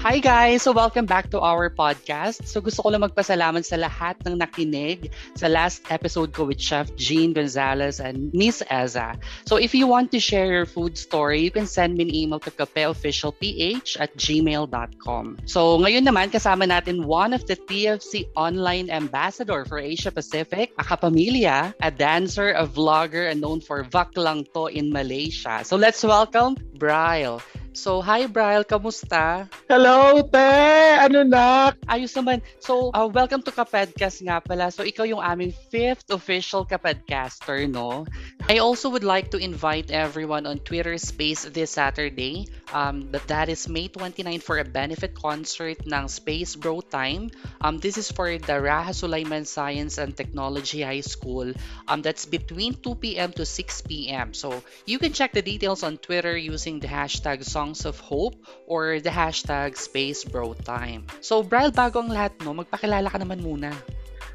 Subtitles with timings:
[0.00, 0.64] Hi guys!
[0.64, 2.48] So welcome back to our podcast.
[2.48, 6.88] So gusto ko lang magpasalamat sa lahat ng nakinig sa last episode ko with Chef
[6.96, 9.20] Jean Gonzalez and Miss Eza.
[9.44, 12.40] So if you want to share your food story, you can send me an email
[12.40, 13.44] to kapeofficialph
[14.00, 15.24] at gmail.com.
[15.44, 20.84] So ngayon naman, kasama natin one of the TFC online ambassador for Asia Pacific, a
[20.96, 25.60] kapamilya, a dancer, a vlogger, and known for Vaklang To in Malaysia.
[25.60, 27.44] So let's welcome Bryle.
[27.70, 29.46] So, hi Bryle, kamusta?
[29.70, 30.50] Hello, te!
[30.98, 31.70] Ano na?
[31.86, 32.42] Ayos naman.
[32.58, 34.74] So, uh, welcome to Kapodcast nga pala.
[34.74, 38.10] So, ikaw yung aming fifth official Kapodcaster, no?
[38.50, 42.50] I also would like to invite everyone on Twitter Space this Saturday.
[42.74, 47.30] Um, that, that is May 29 for a benefit concert ng Space Bro Time.
[47.62, 51.54] Um, this is for the Raha Sulaiman Science and Technology High School.
[51.86, 53.30] Um, that's between 2 p.m.
[53.38, 54.34] to 6 p.m.
[54.34, 54.58] So,
[54.90, 59.12] you can check the details on Twitter using the hashtag Songs of Hope or the
[59.12, 61.04] hashtag Space Bro Time.
[61.20, 63.68] So, Bryle, bago ang lahat, no, magpakilala ka naman muna.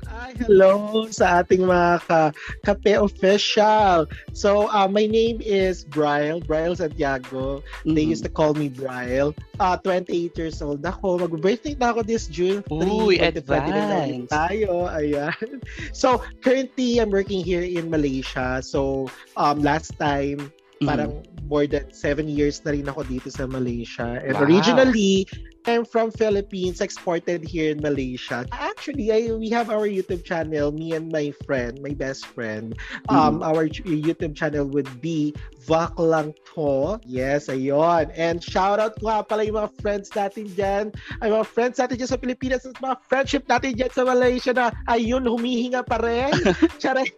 [0.05, 2.21] Hi, hello sa ating mga ka
[2.61, 4.05] Kape Official.
[4.37, 7.65] So, uh, my name is Bryle, Bryle Santiago.
[7.81, 7.97] Mm-hmm.
[7.97, 9.33] They used to call me Bryle.
[9.57, 11.25] Uh, 28 years old ako.
[11.25, 12.77] Mag-birthday na ako this June 3.
[12.85, 14.29] Uy, advance.
[14.29, 14.85] tayo.
[14.93, 15.33] Ayan.
[15.97, 18.61] So, currently, I'm working here in Malaysia.
[18.61, 20.87] So, um, last time, mm-hmm.
[20.87, 21.11] parang
[21.45, 24.17] more than seven years na rin ako dito sa Malaysia.
[24.25, 24.45] And wow.
[24.49, 25.29] originally,
[25.65, 28.45] I'm from Philippines, exported here in Malaysia.
[28.53, 32.77] Actually, I, we have our YouTube channel, me and my friend, my best friend.
[33.09, 33.45] Um, mm.
[33.45, 35.33] Our YouTube channel would be
[35.66, 37.02] Vak Lang To.
[37.03, 38.13] Yes, ayon.
[38.13, 40.94] And shout out ko nga pala yung mga friends natin dyan.
[41.19, 44.72] Ay, mga friends natin dyan sa Pilipinas at mga friendship natin dyan sa Malaysia na
[44.88, 46.31] ayun, humihinga pa rin.
[46.81, 47.09] Charay,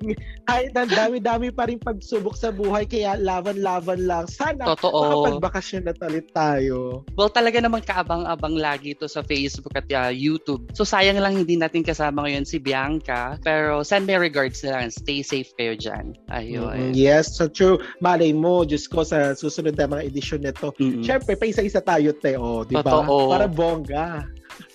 [0.48, 4.26] kahit ang dami-dami pa rin pagsubok sa buhay, kaya laban-laban lang.
[4.32, 5.28] Sana Totoo.
[5.28, 7.04] makapagbakasyon na talit tayo.
[7.20, 10.72] Well, talaga naman kaabang abang lagi to sa Facebook at uh, YouTube.
[10.72, 13.36] So sayang lang hindi natin kasama ngayon si Bianca.
[13.44, 14.90] Pero send me regards na lang.
[14.90, 16.16] Stay safe kayo dyan.
[16.32, 16.94] Ayun.
[16.94, 16.96] Mm-hmm.
[16.96, 17.78] Yes, so true.
[18.00, 20.72] Malay mo, Diyos ko, sa susunod na mga edisyon nito.
[20.78, 21.04] Mm-hmm.
[21.04, 22.38] Siyempre, pa isa-isa tayo, te.
[22.38, 23.04] O, di ba?
[23.04, 24.30] Para bongga.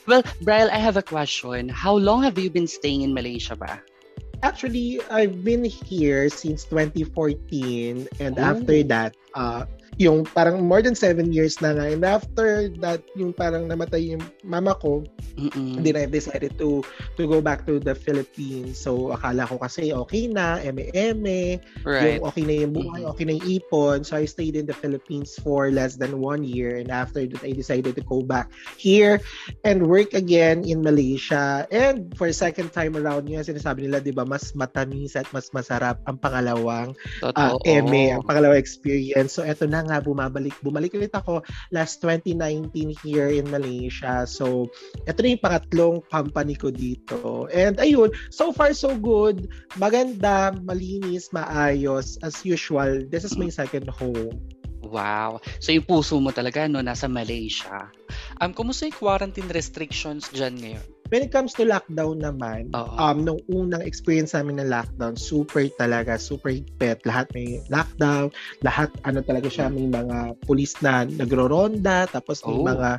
[0.07, 1.71] Well, Bryle, I have a question.
[1.71, 3.79] How long have you been staying in Malaysia ba?
[4.43, 8.43] Actually, I've been here since 2014 and oh.
[8.43, 9.71] after that, uh,
[10.01, 11.85] yung parang more than seven years na nga.
[11.85, 15.05] And after that, yung parang namatay yung mama ko,
[15.37, 15.85] Mm-mm.
[15.85, 16.81] then I decided to
[17.21, 18.81] to go back to the Philippines.
[18.81, 22.17] So, akala ko kasi okay na, eme-eme, right.
[22.17, 23.13] yung okay na yung buhay, mm-hmm.
[23.13, 23.99] okay na yung ipon.
[24.01, 26.81] So, I stayed in the Philippines for less than one year.
[26.81, 28.49] And after that, I decided to go back
[28.81, 29.21] here
[29.65, 31.69] and work again in Malaysia.
[31.69, 35.53] And for a second time around, yung sinasabi nila, di ba, mas matamis at mas
[35.53, 39.37] masarap ang pangalawang uh, eme, ang pangalawang experience.
[39.37, 41.43] So, eto na nga bumabalik bumalik ulit ako
[41.75, 42.73] last 2019
[43.03, 44.25] here in Malaysia.
[44.29, 44.71] So
[45.05, 47.47] ito na yung pangatlong company ko dito.
[47.51, 49.49] And ayun, so far so good.
[49.77, 53.05] Maganda, malinis, maayos as usual.
[53.09, 54.39] This is my second home.
[54.83, 55.41] Wow.
[55.63, 57.89] So yung puso mo talaga no nasa Malaysia.
[58.43, 60.87] Um kumusta yung quarantine restrictions diyan ngayon?
[61.13, 62.97] When it comes to lockdown naman, Uh-oh.
[62.97, 67.05] um, nung unang experience namin ng lockdown, super talaga, super higpit.
[67.05, 68.33] Lahat may lockdown,
[68.65, 72.65] lahat ano talaga siya, may mga pulis na nagro-ronda, tapos may oh.
[72.65, 72.91] mga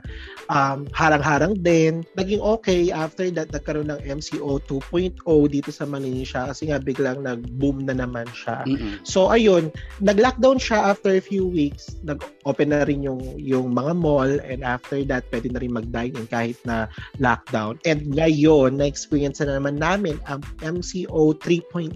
[0.45, 2.05] um, harang-harang din.
[2.13, 5.17] Naging okay after that, nagkaroon ng MCO 2.0
[5.49, 8.61] dito sa Malaysia kasi nga biglang nag-boom na naman siya.
[8.69, 9.09] Mm-hmm.
[9.09, 9.73] So ayun,
[10.05, 15.01] nag-lockdown siya after a few weeks, nag-open na rin yung, yung mga mall and after
[15.09, 16.85] that, pwede na rin mag-dine in kahit na
[17.17, 17.81] lockdown.
[17.89, 21.95] And ngayon, na-experience na naman namin ang MCO 3.0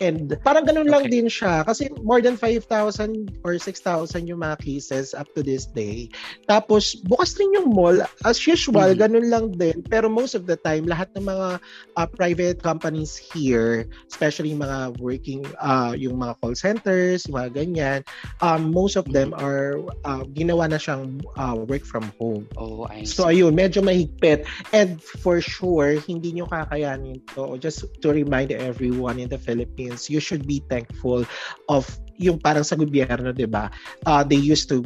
[0.00, 5.16] And parang ganun lang din siya kasi more than 5,000 or 6,000 yung mga cases
[5.16, 6.12] up to this day.
[6.44, 9.00] Tapos bukas rin yung mall as usual, mm-hmm.
[9.00, 9.80] ganun lang din.
[9.88, 11.48] Pero most of the time lahat ng mga
[11.96, 17.50] uh, private companies here, especially yung mga working uh, yung mga call centers, yung mga
[17.56, 18.00] ganyan,
[18.44, 22.44] um, most of them are uh, ginawa na siyang uh, work from home.
[22.60, 23.16] Oh, I see.
[23.16, 24.44] So ayun, medyo mahigpit.
[24.76, 27.56] And for sure, hindi nyo kakayanin to.
[27.56, 31.22] Just to remind everyone in the Philippines Philippines, you should be thankful
[31.70, 31.86] of
[32.18, 33.70] yung parang sa gobyerno, 'di ba?
[34.02, 34.82] Uh, they used to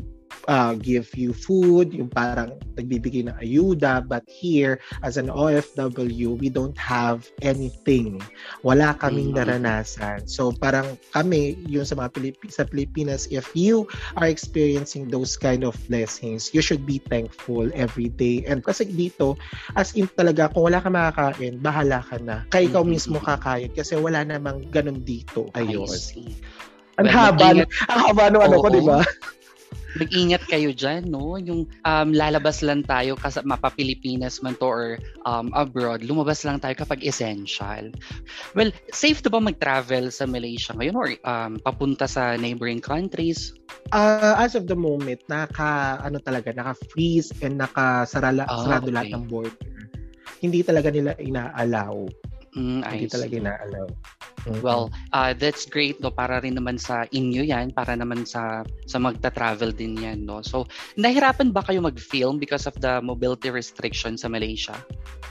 [0.48, 4.04] uh, give you food, yung parang nagbibigay ng ayuda.
[4.06, 8.22] But here, as an OFW, we don't have anything.
[8.62, 9.60] Wala kaming mm-hmm.
[9.60, 10.24] naranasan.
[10.30, 13.84] So parang kami, yung sa mga Pilip- sa Pilipinas, if you
[14.16, 18.44] are experiencing those kind of blessings, you should be thankful every day.
[18.48, 19.36] And kasi dito,
[19.76, 22.46] as in talaga, kung wala ka makakain, bahala ka na.
[22.48, 22.94] Kaya ikaw mm-hmm.
[22.94, 25.50] mismo kakain kasi wala namang ganun dito.
[25.56, 25.88] Ayun.
[27.00, 29.00] Ang haba, ang haba ng ano ko, di ba?
[29.98, 31.34] Mag-ingat kayo dyan, no?
[31.40, 34.86] Yung um, lalabas lang tayo kasi mapapilipinas man to or
[35.26, 37.90] um, abroad, lumabas lang tayo kapag essential.
[38.54, 43.54] Well, safe to ba mag-travel sa Malaysia ngayon or um, papunta sa neighboring countries?
[43.90, 48.94] Uh, as of the moment, naka, ano talaga, naka-freeze and naka-sarado oh, okay.
[48.94, 49.70] lahat ng border.
[50.40, 52.06] Hindi talaga nila ina-allow.
[52.54, 53.88] Mm, Hindi I talaga ina-allow.
[54.40, 54.64] Mm-hmm.
[54.64, 58.98] Well, uh, that's great no para rin naman sa inyo 'yan, para naman sa sa
[58.98, 60.42] magta-travel din 'yan no.
[60.42, 60.66] So,
[60.98, 64.74] nahirapan ba kayo mag-film because of the mobility restrictions sa Malaysia?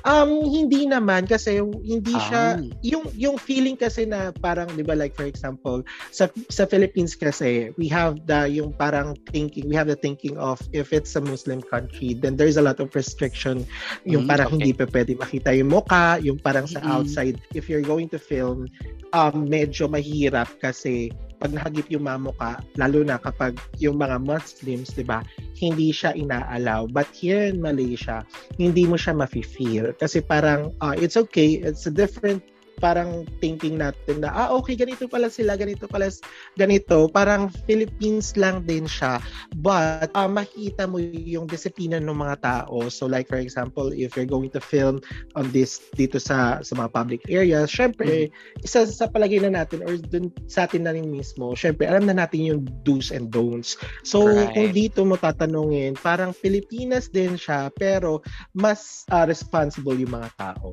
[0.07, 5.11] Um hindi naman kasi hindi siya yung yung feeling kasi na parang 'di ba like
[5.11, 5.83] for example
[6.15, 10.55] sa sa Philippines kasi we have the yung parang thinking we have the thinking of
[10.71, 13.67] if it's a Muslim country then there's a lot of restriction
[14.07, 14.55] yung mm, parang okay.
[14.55, 16.95] hindi pa pwede makita yung mukha, yung parang sa mm-hmm.
[16.95, 18.71] outside if you're going to film
[19.11, 25.05] um, medyo mahirap kasi pag nahagip yung mamuka, lalo na kapag yung mga Muslims, di
[25.05, 25.21] ba,
[25.55, 26.89] hindi siya inaalaw.
[26.89, 28.25] But here in Malaysia,
[28.57, 29.95] hindi mo siya mafe-feel.
[29.95, 32.43] Kasi parang, uh, it's okay, it's a different
[32.79, 36.07] parang thinking natin na, ah, okay, ganito pala sila, ganito pala,
[36.55, 37.11] ganito.
[37.11, 39.19] Parang Philippines lang din siya.
[39.59, 42.87] But, uh, makita mo yung disiplina ng mga tao.
[42.87, 45.03] So, like, for example, if you're going to film
[45.35, 48.65] on this, dito sa, sa mga public areas, syempre, mm-hmm.
[48.65, 52.15] isa sa palagay na natin, or dun sa atin na rin mismo, syempre, alam na
[52.15, 53.75] natin yung do's and don'ts.
[54.07, 54.49] So, right.
[54.55, 58.23] kung dito mo tatanungin, parang Pilipinas din siya, pero
[58.55, 60.71] mas uh, responsible yung mga tao.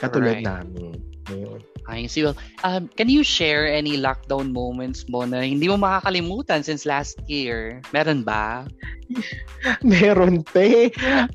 [0.00, 0.46] Katulad right.
[0.46, 0.96] namin.
[1.32, 1.60] Ngayon.
[1.88, 2.22] I see.
[2.62, 7.82] Um, can you share any lockdown moments mo na hindi mo makakalimutan since last year?
[7.90, 8.70] Meron ba?
[9.86, 10.90] Meron pe.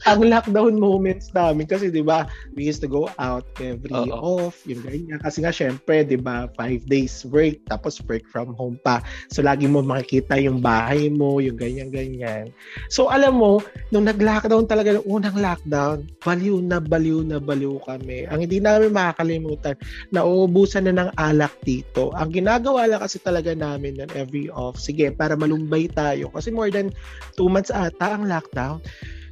[0.05, 4.49] Ang lockdown moments namin kasi 'di ba, we used to go out every Uh-oh.
[4.49, 5.19] off, yung ganyan.
[5.21, 9.01] Kasi nga syempre, 'di ba, five days work tapos work from home pa.
[9.31, 12.51] So lagi mo makikita yung bahay mo, yung ganyan ganyan.
[12.91, 18.27] So alam mo, nung nag-lockdown talaga, nung unang lockdown, baliw na baliw na baliw kami.
[18.27, 19.75] Ang hindi namin makakalimutan,
[20.11, 22.11] nauubusan na ng alak dito.
[22.15, 26.29] Ang ginagawa lang kasi talaga namin nun every off, sige, para malumbay tayo.
[26.31, 26.91] Kasi more than
[27.35, 28.79] two months months ata ang lockdown.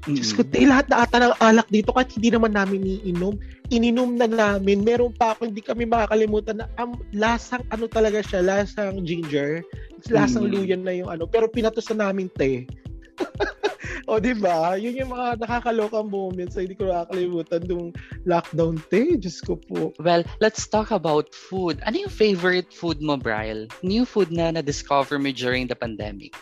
[0.06, 0.16] Mm-hmm.
[0.22, 3.42] Diyos ko, eh, lahat na ata ng alak dito kahit hindi naman namin iinom.
[3.74, 4.86] Ininom na namin.
[4.86, 9.66] Meron pa ako, hindi kami makakalimutan na um, lasang ano talaga siya, lasang ginger.
[10.14, 10.62] Lasang mm-hmm.
[10.62, 11.26] luyan na yung ano.
[11.26, 12.70] Pero pinatos na namin te.
[14.12, 14.78] o, di ba?
[14.78, 17.90] Yun yung mga nakakalokang moments na hindi ko nakakalimutan nung
[18.30, 19.18] lockdown te.
[19.18, 19.90] Diyos ko po.
[19.98, 21.82] Well, let's talk about food.
[21.82, 23.74] Ano yung favorite food mo, Brian?
[23.82, 26.38] New food na na-discover mo during the pandemic?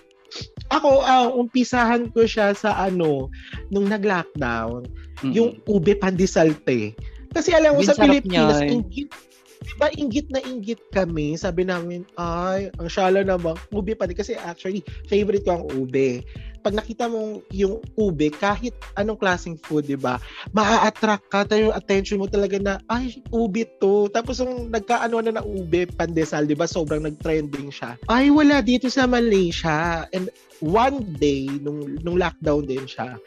[0.74, 3.30] Ako, uh, umpisahan ko siya sa ano,
[3.70, 5.34] nung nag-lockdown, mm-hmm.
[5.34, 6.98] yung ube pandisalte.
[7.34, 9.10] Kasi alam mo, sa Pilipinas, ingit,
[9.64, 11.38] diba ingit na ingit kami.
[11.38, 16.26] Sabi namin, ay, ang syala naman, ube pa Kasi actually, favorite ko ang ube
[16.64, 20.16] pag nakita mo yung ube, kahit anong klaseng food, di ba,
[20.56, 24.08] maa-attract ka, tayo yung attention mo talaga na, ay, ube to.
[24.16, 28.00] Tapos yung nagkaano na na ube, pandesal, di ba, sobrang nag-trending siya.
[28.08, 30.08] Ay, wala dito sa Malaysia.
[30.16, 30.32] And
[30.64, 33.20] one day, nung, nung lockdown din siya,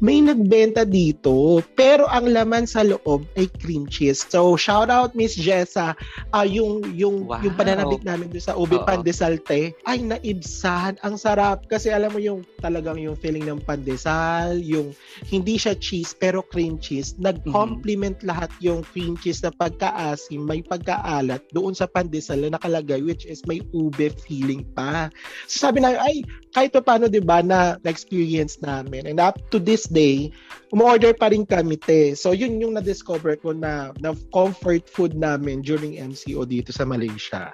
[0.00, 4.24] may nagbenta dito pero ang laman sa loob ay cream cheese.
[4.24, 5.92] So shout out Miss Jessa,
[6.32, 7.44] uh, yung yung wow.
[7.44, 10.96] yung pananabik namin doon sa ube pandesalte ay naibsan.
[11.04, 14.96] Ang sarap kasi alam mo yung talagang yung feeling ng pandesal, yung
[15.28, 17.14] hindi siya cheese pero cream cheese.
[17.20, 18.30] Nag-complement mm-hmm.
[18.32, 23.44] lahat yung cream cheese na pagkaasim, may pagkaalat doon sa pandesal na nakalagay which is
[23.44, 25.12] may ube feeling pa.
[25.44, 26.24] So sabi na ay
[26.56, 30.30] kahit pa paano 'di ba na na-experience namin and up to this day
[30.70, 32.14] umorder pa rin kami te.
[32.14, 37.50] So yun yung na-discover ko na na comfort food namin during MCO dito sa Malaysia.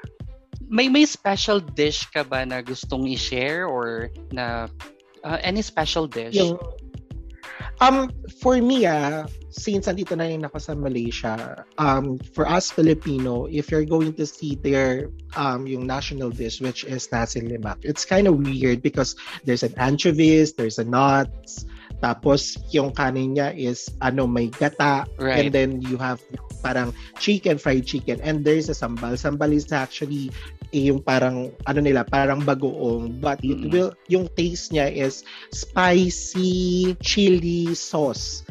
[0.69, 4.69] May may special dish ka ba na gustong i-share or na
[5.25, 6.37] uh, any special dish?
[6.37, 6.61] Yung,
[7.81, 9.25] um for me ah
[9.57, 14.29] since andito na rin ako sa Malaysia, um, for us Filipino, if you're going to
[14.29, 19.17] see their um, yung national dish, which is nasi lemak, it's kind of weird because
[19.49, 21.65] there's an anchovies, there's a nuts,
[22.01, 25.09] tapos yung kanin niya is ano may gata.
[25.17, 25.47] Right.
[25.47, 26.21] and then you have
[26.61, 28.21] parang chicken fried chicken.
[28.21, 29.17] And there's a sambal.
[29.17, 30.31] Sambal is actually
[30.75, 33.21] eh, yung parang ano nila parang bagoong.
[33.21, 33.71] But mm-hmm.
[33.71, 35.25] it will yung taste niya is
[35.55, 38.45] spicy chili sauce.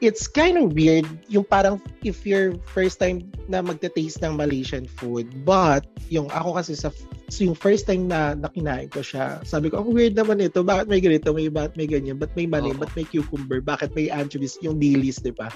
[0.00, 5.28] It's kind of weird yung parang if you're first time na magte-taste ng Malaysian food.
[5.44, 6.88] But yung ako kasi sa
[7.30, 10.66] So yung first time na nakinain ko siya, sabi ko, ang weird naman ito.
[10.66, 11.30] Bakit may ganito?
[11.30, 12.18] May, bakit may ganyan?
[12.18, 12.74] Ba't may mani?
[12.74, 12.78] Oh.
[12.82, 13.62] Ba't may cucumber?
[13.62, 14.58] Bakit may anchovies?
[14.66, 15.46] Yung dilis, di ba?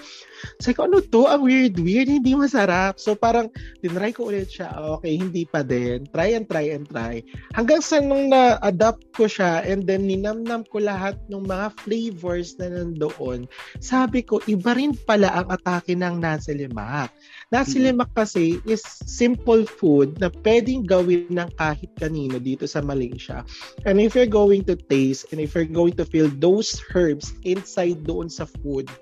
[0.62, 1.26] Sabi ko, ano to?
[1.26, 2.06] Ang weird, weird.
[2.06, 3.02] Hindi masarap.
[3.02, 3.50] So parang,
[3.82, 4.70] tinry ko ulit siya.
[4.96, 6.06] Okay, hindi pa din.
[6.14, 7.26] Try and try and try.
[7.58, 12.70] Hanggang sa nung na-adapt ko siya and then ninamnam ko lahat ng mga flavors na
[12.70, 13.50] nandoon,
[13.82, 17.10] sabi ko, iba rin pala ang atake ng nasi lemak.
[17.50, 23.40] Nasi lemak kasi is simple food na pwedeng gawin ng kahit kanino dito sa Malaysia.
[23.88, 28.04] And if you're going to taste and if you're going to feel those herbs inside
[28.04, 28.92] doon sa food,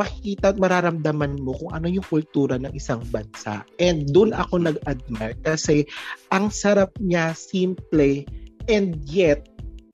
[0.00, 3.68] makikita at mararamdaman mo kung ano yung kultura ng isang bansa.
[3.76, 5.84] And doon ako nag-admire kasi
[6.32, 8.24] ang sarap niya, simple,
[8.72, 9.44] and yet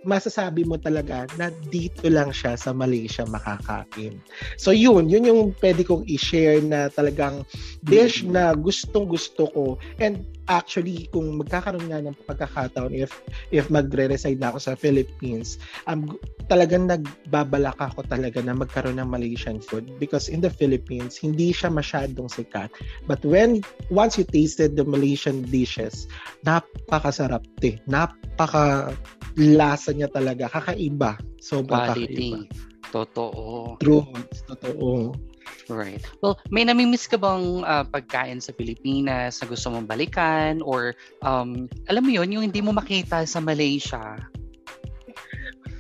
[0.03, 4.19] masasabi mo talaga na dito lang siya sa Malaysia makakain.
[4.59, 7.47] So yun, yun yung pwede kong i-share na talagang
[7.87, 8.35] dish mm.
[8.35, 9.65] na gustong gusto ko.
[10.03, 13.23] And actually, kung magkakaroon nga ng pagkakataon, if,
[13.55, 16.19] if magre-reside na ako sa Philippines, um,
[16.51, 21.71] talagang nagbabalak ako talaga na magkaroon ng Malaysian food because in the Philippines, hindi siya
[21.71, 22.75] masyadong sikat.
[23.07, 26.11] But when, once you tasted the Malaysian dishes,
[26.43, 27.79] napakasarap te.
[27.87, 28.91] Napaka
[29.37, 30.49] lasa niya talaga.
[30.49, 31.17] Kakaiba.
[31.41, 32.31] Sobrang Quality.
[32.49, 32.71] kakaiba.
[32.93, 33.81] Totoo.
[33.81, 34.05] True.
[34.49, 35.17] Totoo.
[35.71, 36.03] Right.
[36.21, 40.93] Well, may namimiss ka bang uh, pagkain sa Pilipinas na gusto mong balikan or
[41.25, 44.21] um, alam mo yon yung hindi mo makita sa Malaysia?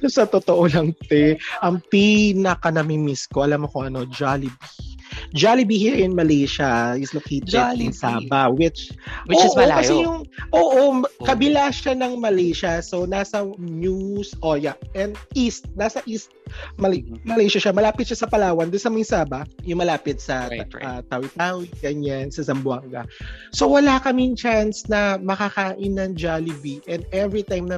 [0.02, 4.91] Sa totoo lang, te, ang pinaka namimiss ko, alam mo kung ano, Jollibee.
[5.32, 7.88] Jollibee here in Malaysia is located Jollibee.
[7.88, 8.92] in Sabah, which
[9.26, 9.80] which oo, is malayo.
[9.80, 10.20] Kasi yung
[10.52, 11.24] oo, oh.
[11.24, 12.84] kabila siya ng Malaysia.
[12.84, 16.32] So nasa News, oh yeah, and east, nasa east
[16.76, 17.26] Mal- mm-hmm.
[17.26, 17.75] Malaysia siya.
[17.75, 20.85] Malapit siya sa Palawan, doon sa Sabah, yung malapit sa right, right.
[20.87, 23.04] Uh, Tawi-Tawi, ganyan, sa Zamboanga.
[23.52, 27.76] So wala kaming chance na makakain ng Jollibee and every time na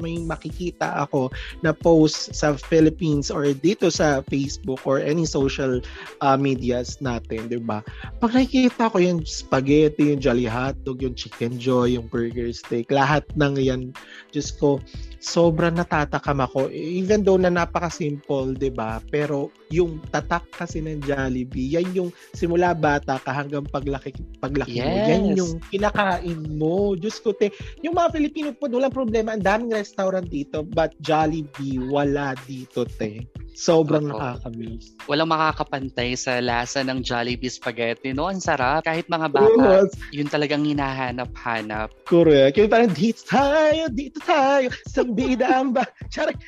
[0.00, 1.30] may makikita ako
[1.62, 5.78] na post sa Philippines or dito sa Facebook or any social
[6.24, 7.84] uh, medias natin, 'di ba?
[8.18, 13.22] Pag nakikita ko yung spaghetti, yung Jolly Hotdog, yung Chicken Joy, yung Burger Steak, lahat
[13.38, 13.94] ng 'yan,
[14.34, 14.82] just ko
[15.22, 16.66] sobrang natatakam ako.
[16.74, 18.98] Even though na napaka-simple, 'di ba?
[19.06, 24.10] Pero yung tatak kasi ng Jollibee, yan yung simula bata ka hanggang paglaki
[24.42, 24.84] paglaki yes.
[24.84, 24.98] mo.
[25.06, 26.98] Yan yung kinakain mo.
[26.98, 27.54] Diyos ko te.
[27.86, 29.38] Yung mga Filipino po, walang problema.
[29.38, 33.41] Ang daming restaurant dito, but Jollibee wala dito te.
[33.52, 34.16] Sobrang Oo.
[34.16, 34.96] nakakamiss.
[35.04, 38.32] Walang makakapantay sa lasa ng Jollibee spaghetti, no?
[38.32, 38.80] Ang sarap.
[38.88, 39.92] Kahit mga bata, yes.
[40.08, 41.92] yun talagang hinahanap-hanap.
[42.08, 42.56] Correct.
[42.56, 45.84] Yung parang, dito tayo, dito tayo, sa bidang ba?
[46.12, 46.40] Charik.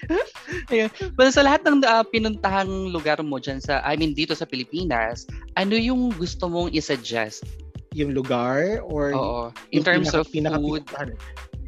[0.73, 0.89] Ayan.
[1.21, 5.29] Well, sa lahat ng uh, pinuntahang lugar mo dyan sa, I mean, dito sa Pilipinas,
[5.61, 7.45] ano yung gusto mong isuggest?
[7.93, 8.81] Yung lugar?
[8.89, 9.43] Or Oo.
[9.77, 10.83] In terms pinaka, of pinaka, food?
[10.89, 11.13] Pinaka,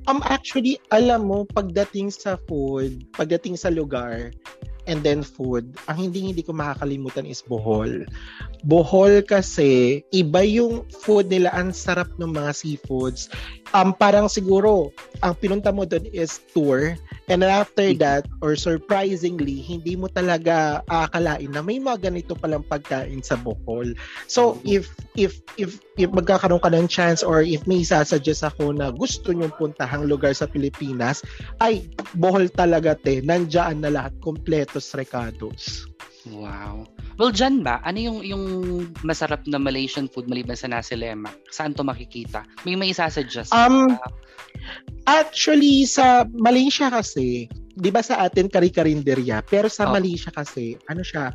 [0.06, 4.32] um, actually, alam mo, pagdating sa food, pagdating sa lugar,
[4.86, 8.06] and then food, ang hindi hindi ko makakalimutan is Bohol.
[8.66, 13.28] Bohol kasi iba yung food nila, ang sarap ng mga seafoods.
[13.74, 16.94] Um, parang siguro, ang pinunta mo doon is tour
[17.28, 23.22] and after that, or surprisingly, hindi mo talaga aakalain na may mga ganito palang pagkain
[23.22, 23.94] sa Bohol.
[24.30, 24.78] So, mm.
[24.80, 24.84] if,
[25.18, 29.54] if, if, if magkakaroon ka ng chance or if may sasuggest ako na gusto nyong
[29.58, 31.22] puntahang lugar sa Pilipinas,
[31.62, 35.86] ay, Bohol talaga te, nandiyan na lahat, kompletos recados.
[36.26, 36.90] Wow.
[37.16, 38.44] Well, dyan ba, ano yung, yung
[39.06, 41.32] masarap na Malaysian food maliban sa nasi lemak?
[41.54, 42.42] Saan to makikita?
[42.66, 43.54] May may isasuggest?
[43.54, 43.94] Um,
[45.06, 49.94] actually, sa Malaysia kasi, di ba sa atin kari-karinderya, pero sa oh.
[49.94, 51.32] Malaysia kasi, ano siya,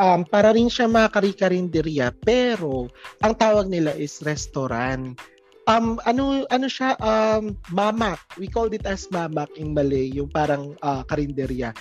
[0.00, 2.88] um, para rin siya mga kari-karinderya, pero
[3.20, 5.20] ang tawag nila is restaurant.
[5.68, 8.18] Um, ano ano siya um mamak.
[8.40, 11.76] We called it as mamak in Malay, yung parang uh, karinderya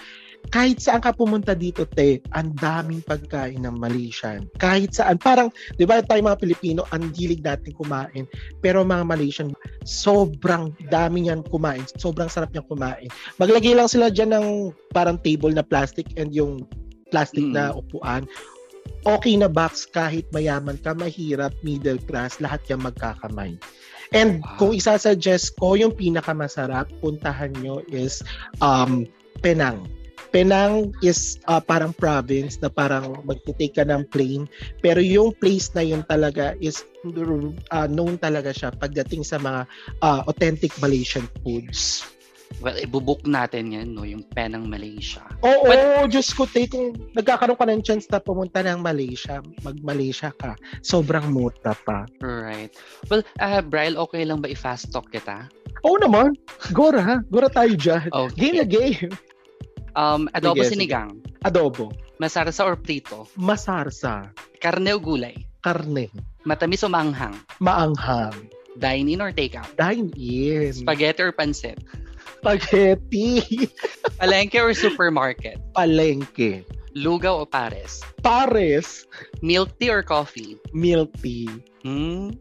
[0.49, 4.49] kahit saan ka pumunta dito, te, ang daming pagkain ng Malaysian.
[4.57, 5.21] Kahit saan.
[5.21, 8.25] Parang, di ba tayo mga Pilipino, ang hilig natin kumain.
[8.63, 9.53] Pero mga Malaysian,
[9.85, 11.85] sobrang dami niyan kumain.
[12.01, 13.09] Sobrang sarap niyang kumain.
[13.37, 14.47] Maglagay lang sila dyan ng
[14.89, 16.65] parang table na plastic and yung
[17.13, 17.53] plastic mm.
[17.53, 18.25] na upuan.
[19.05, 23.53] Okay na box kahit mayaman ka, mahirap, middle class, lahat yan magkakamay.
[24.17, 24.57] And wow.
[24.57, 28.25] kung isa-suggest ko, yung pinakamasarap, puntahan nyo is
[28.65, 29.05] um,
[29.39, 29.87] Penang.
[30.29, 34.45] Penang is uh, parang province na parang magtitake ka ng plane.
[34.81, 36.85] Pero yung place na yun talaga is
[37.73, 39.65] uh, known talaga siya pagdating sa mga
[40.05, 42.05] uh, authentic Malaysian foods.
[42.57, 44.01] Well, ibubook natin yan, no?
[44.03, 45.21] Yung Penang Malaysia.
[45.45, 50.33] Oo, But, Diyos ko, te, kung nagkakaroon ka ng chance na pumunta ng Malaysia, mag-Malaysia
[50.33, 52.09] ka, sobrang mura pa.
[52.19, 52.73] Right.
[53.07, 55.45] Well, uh, Brian, okay lang ba i-fast talk kita?
[55.85, 56.35] Oo naman.
[56.73, 57.15] Gora ha.
[57.29, 58.09] Gora tayo dyan.
[58.11, 58.35] Okay.
[58.35, 59.13] Game na game.
[59.99, 61.19] Um, adobo sige, sinigang.
[61.19, 61.43] Sige.
[61.43, 61.91] Adobo.
[62.23, 63.27] Masarsa or prito?
[63.35, 64.31] Masarsa.
[64.63, 65.35] Karne o gulay?
[65.59, 66.07] Karne.
[66.47, 67.35] Matamis o maanghang?
[67.59, 68.47] Maanghang.
[68.79, 69.67] Dine-in or take-out?
[69.75, 70.71] Dine-in.
[70.71, 71.83] Spaghetti or pancit?
[72.39, 73.43] Spaghetti.
[74.19, 75.59] Palengke or supermarket?
[75.75, 76.63] Palengke.
[76.95, 77.99] Lugaw o pares?
[78.23, 79.03] Pares.
[79.43, 80.55] Milk tea or coffee?
[80.71, 81.51] Milk tea.
[81.83, 82.31] Hmm?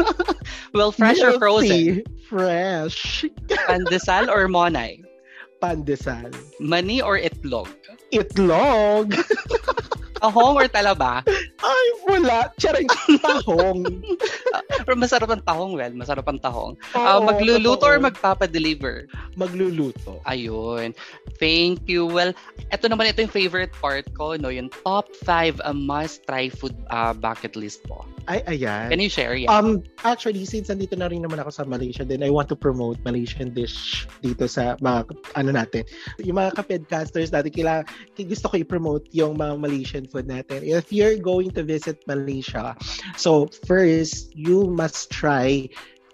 [0.72, 1.68] well, fresh Milk or frozen?
[1.68, 2.04] Tea.
[2.28, 3.24] Fresh.
[3.68, 5.05] Pandesal or monay?
[5.60, 6.32] Pandesal.
[6.60, 7.68] Mani or itlog?
[8.12, 9.12] Itlog.
[10.20, 11.20] Tahong or talaba?
[11.60, 12.48] Ay, wala.
[12.56, 12.88] Charing
[13.20, 13.84] tahong.
[14.86, 15.92] Pero masarap ang tahong, well.
[15.92, 16.74] Masarap ang tahong.
[16.96, 17.90] Oo, uh, magluluto totoo.
[17.90, 19.10] or magpapadeliver?
[19.36, 20.24] Magluluto.
[20.24, 20.96] Ayun.
[21.36, 22.08] Thank you.
[22.08, 22.32] Well,
[22.72, 24.48] ito naman ito yung favorite part ko, no?
[24.48, 28.06] Yung top 5 uh, must-try food uh, bucket list po.
[28.26, 28.90] Ay, ayan.
[28.90, 29.38] Can you share?
[29.38, 29.54] Yeah.
[29.54, 32.98] Um, actually, since nandito na rin naman ako sa Malaysia, then I want to promote
[33.06, 35.86] Malaysian dish dito sa mga, ano natin.
[36.26, 37.84] Yung mga kapedcasters natin, kailangan,
[38.18, 40.62] gusto ko i-promote yung mga Malaysian food natin.
[40.64, 42.74] If you're going to visit Malaysia,
[43.18, 45.68] so first, you must try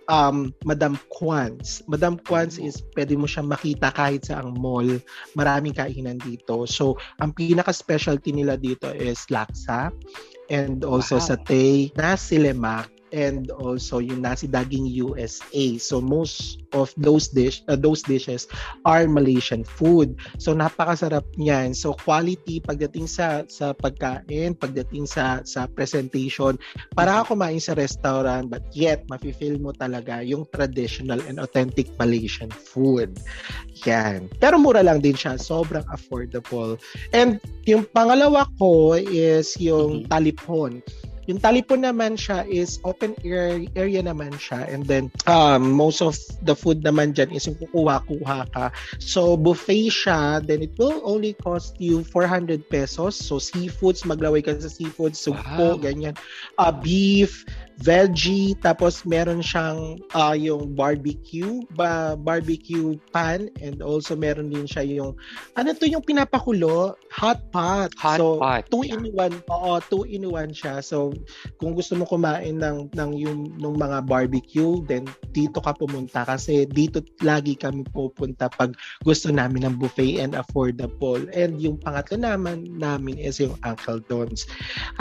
[0.08, 1.82] um, Madam Kwan's.
[1.88, 4.86] Madam Kwan's is pwede mo siyang makita kahit sa ang mall.
[5.38, 6.68] Maraming kainan dito.
[6.68, 9.92] So, ang pinaka-specialty nila dito is laksa
[10.52, 11.26] and also wow.
[11.32, 15.76] satay, nasi lemak, and also yung nasi daging USA.
[15.78, 18.48] So most of those dish uh, those dishes
[18.88, 20.16] are Malaysian food.
[20.40, 21.76] So napakasarap niyan.
[21.76, 26.56] So quality pagdating sa sa pagkain, pagdating sa sa presentation,
[26.96, 32.50] para ako kumain sa restaurant but yet mafi-feel mo talaga yung traditional and authentic Malaysian
[32.50, 33.20] food.
[33.84, 34.32] Yan.
[34.40, 36.80] Pero mura lang din siya, sobrang affordable.
[37.12, 37.38] And
[37.68, 40.10] yung pangalawa ko is yung mm-hmm.
[40.10, 40.82] talipon.
[41.30, 46.18] Yung talipon naman siya is open air area naman siya and then um, most of
[46.42, 48.74] the food naman dyan is yung kukuha-kuha ka.
[48.98, 53.14] So buffet siya, then it will only cost you 400 pesos.
[53.14, 55.80] So seafoods, maglaway ka sa seafoods, sugpo, wow.
[55.80, 56.18] ganyan.
[56.58, 57.46] Uh, beef,
[57.82, 64.86] veggie, tapos meron siyang uh, yung barbecue, ba, barbecue pan, and also meron din siya
[64.86, 65.18] yung,
[65.58, 66.94] ano to yung pinapakulo?
[67.10, 67.90] Hot pot.
[67.98, 68.62] Hot so, pot.
[68.70, 69.34] two in one.
[69.50, 70.80] Oo, two in one siya.
[70.80, 71.12] So,
[71.58, 75.04] kung gusto mo kumain ng, ng yung ng mga barbecue, then
[75.34, 81.20] dito ka pumunta kasi dito lagi kami pupunta pag gusto namin ng buffet and affordable.
[81.34, 84.46] And yung pangatlo naman namin is yung Uncle Don's.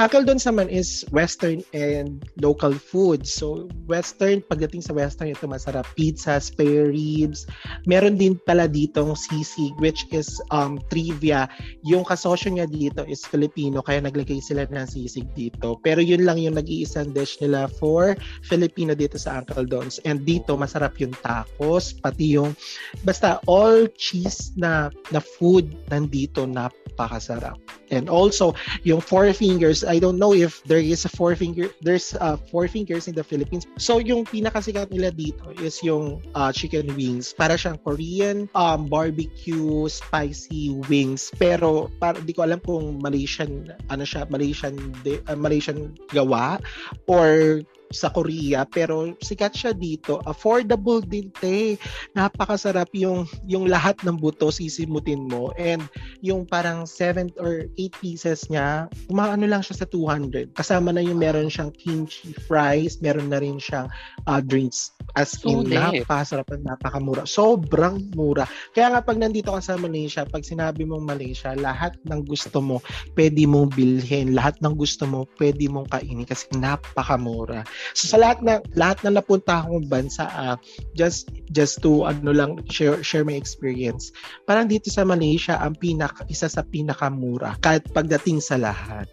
[0.02, 3.28] Uncle Don's naman is western and local local food.
[3.28, 5.84] So, Western, pagdating sa Western, ito masarap.
[6.00, 7.44] Pizza, spare ribs.
[7.84, 11.52] Meron din pala ditong sisig, which is um, trivia.
[11.84, 15.76] Yung kasosyo niya dito is Filipino, kaya naglagay sila ng sisig dito.
[15.84, 18.16] Pero yun lang yung nag-iisang dish nila for
[18.48, 20.00] Filipino dito sa Uncle Don's.
[20.08, 22.56] And dito, masarap yung tacos, pati yung,
[23.04, 27.60] basta all cheese na, na food nandito, napakasarap.
[27.92, 28.56] And also,
[28.88, 32.61] yung Four Fingers, I don't know if there is a Four Finger, there's a Four
[32.68, 33.66] Fingers in the Philippines.
[33.78, 37.34] So, yung pinakasikat nila dito is yung uh, chicken wings.
[37.34, 41.32] Para siyang Korean um, barbecue spicy wings.
[41.40, 46.62] Pero, para, di ko alam kung Malaysian, ano siya, Malaysian, uh, Malaysian gawa
[47.08, 50.20] or sa Korea pero sikat siya dito.
[50.26, 51.76] Affordable din te.
[52.16, 55.52] Napakasarap yung yung lahat ng buto sisimutin mo.
[55.60, 55.84] And
[56.24, 61.20] yung parang 7 or 8 pieces niya umaano lang siya sa 200 kasama na yung
[61.20, 63.92] meron siyang kimchi fries meron na rin siyang
[64.26, 64.96] uh, drinks.
[65.20, 67.28] As in so napakasarap at napakamura.
[67.28, 68.48] Sobrang mura.
[68.72, 72.80] Kaya nga pag nandito ka sa Malaysia pag sinabi mong Malaysia lahat ng gusto mo
[73.20, 74.32] pwede mong bilhin.
[74.32, 77.66] Lahat ng gusto mo pwede mong kainin kasi napakamura
[77.98, 80.56] So sa lahat na lahat na napunta akong bansa uh,
[80.94, 84.14] just just to ano lang share share my experience.
[84.46, 89.10] Parang dito sa Malaysia ang pinaka isa sa pinakamura kahit pagdating sa lahat.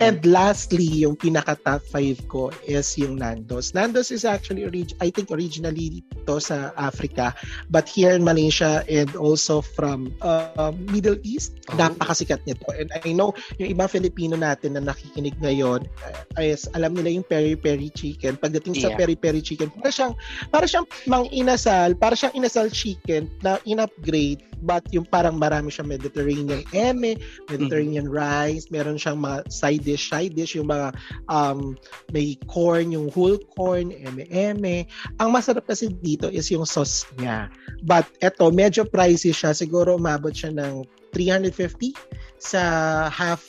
[0.00, 3.72] And lastly, yung pinaka top 5 ko is yung Nando's.
[3.76, 7.36] Nando's is actually orig- I think originally to sa Africa
[7.68, 11.78] but here in Malaysia and also from uh, Middle East, oh.
[11.78, 12.64] napakasikat nito.
[12.72, 17.26] And I know yung ibang Filipino natin na nakikinig ngayon uh, is alam nila yung
[17.26, 18.40] peri-peri chicken.
[18.40, 18.90] Pagdating yeah.
[18.90, 20.14] sa peri-peri chicken, para siyang
[20.50, 25.88] para siyang mang inasal, para siyang inasal chicken na in-upgrade but yung parang marami siyang
[25.88, 27.16] Mediterranean eme,
[27.48, 28.20] Mediterranean mm-hmm.
[28.20, 30.94] rice, meron siyang mga side dish, side dish, yung mga
[31.28, 31.76] um,
[32.12, 34.86] may corn, yung whole corn, eme-eme.
[35.18, 37.48] Ang masarap kasi dito is yung sauce niya.
[37.84, 39.56] But eto, medyo pricey siya.
[39.56, 41.96] Siguro umabot siya ng 350
[42.40, 42.62] sa
[43.10, 43.44] half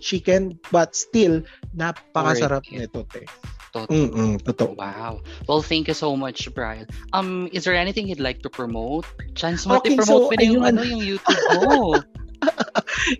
[0.00, 1.44] chicken but still
[1.76, 3.28] napakasarap nito te.
[3.84, 3.92] Totoo.
[3.92, 4.72] Mm-mm, totoo.
[4.72, 5.20] Wow.
[5.44, 6.86] Well, thank you so much, Brian.
[7.12, 9.04] Um, is there anything you'd like to promote?
[9.36, 12.00] Chance mo okay, promote so, yung, ano, yung YouTube mo.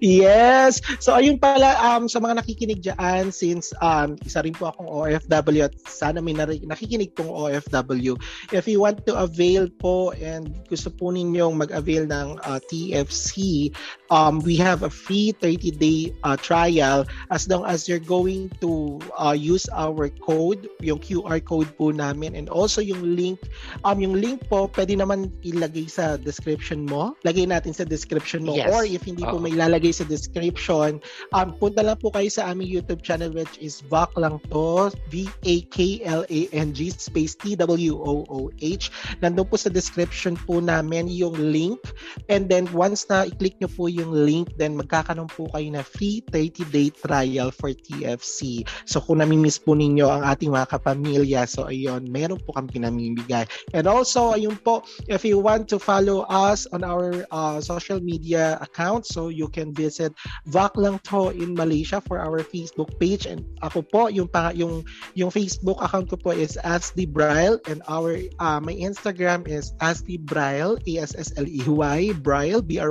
[0.01, 0.81] yes.
[1.03, 5.67] So ayun pala um sa mga nakikinig diyan since um isa rin po akong OFW
[5.67, 8.17] at sana may nakikinig pong OFW.
[8.53, 13.69] If you want to avail po and gusto po ninyong mag-avail ng uh, TFC,
[14.11, 19.35] um we have a free 30-day uh, trial as long as you're going to uh,
[19.37, 23.39] use our code, yung QR code po namin and also yung link
[23.85, 27.15] um yung link po pwede naman ilagay sa description mo.
[27.25, 28.71] Lagay natin sa description mo yes.
[28.71, 29.39] or if hindi Uh-oh.
[29.39, 31.03] po may lalagay sa description,
[31.35, 36.79] um, punta lang po kayo sa aming YouTube channel which is VAC lang to, V-A-K-L-A-N-G
[36.97, 38.85] space T-W-O-O-H.
[39.23, 41.81] Nandun po sa description po namin yung link
[42.29, 46.21] and then once na i-click nyo po yung link, then magkakaroon po kayo na free
[46.29, 48.65] 30-day trial for TFC.
[48.85, 53.49] So kung namimiss po ninyo ang ating mga kapamilya, so ayun, meron po kami pinamimigay.
[53.73, 58.59] And also, ayun po, if you want to follow us on our uh, social media
[58.61, 59.07] account.
[59.07, 60.13] So you can visit
[60.49, 64.83] Vak lang to in Malaysia for our Facebook page and ako po yung yung
[65.15, 70.19] yung Facebook account ko po is Ashley Braille and our uh, my Instagram is Ashley
[70.19, 72.91] Braille A S S L E Y Braille B R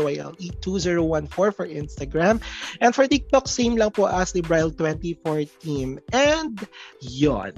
[1.04, 2.40] Y L E 2014 for Instagram
[2.80, 6.56] and for TikTok same lang po Ashley Braille 2014 and
[7.02, 7.54] yon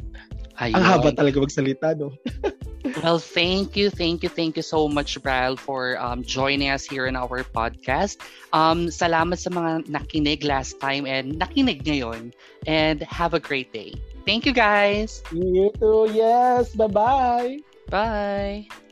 [0.57, 0.73] Ayun.
[0.73, 2.17] Ang haba talaga magsalita, no?
[3.05, 7.05] well, thank you, thank you, thank you so much, Bral, for um, joining us here
[7.05, 8.17] in our podcast.
[8.53, 12.33] Um, salamat sa mga nakinig last time and nakinig ngayon.
[12.65, 13.93] And have a great day.
[14.25, 15.21] Thank you, guys.
[15.29, 16.09] You too.
[16.09, 16.73] Yes.
[16.73, 17.61] Bye-bye.
[17.93, 18.86] Bye.